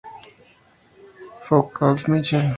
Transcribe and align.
Foucault, 1.43 2.07
Michel. 2.07 2.49